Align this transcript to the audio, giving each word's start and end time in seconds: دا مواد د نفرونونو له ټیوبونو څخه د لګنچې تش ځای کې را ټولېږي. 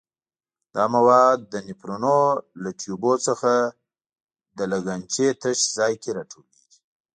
دا 0.75 0.83
مواد 0.95 1.39
د 1.53 1.53
نفرونونو 1.67 2.15
له 2.63 2.69
ټیوبونو 2.79 3.19
څخه 3.27 3.51
د 4.57 4.59
لګنچې 4.71 5.27
تش 5.41 5.59
ځای 5.77 5.93
کې 6.01 6.11
را 6.17 6.23
ټولېږي. 6.31 6.77